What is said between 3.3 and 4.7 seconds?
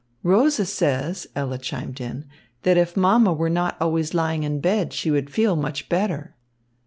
were not always lying in